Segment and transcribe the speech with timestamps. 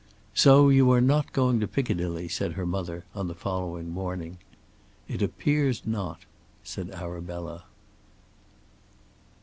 [0.33, 4.39] "So you are not going to Piccadilly," said her mother on the following morning.
[5.07, 6.21] "It appears not,"
[6.63, 7.65] said Arabella.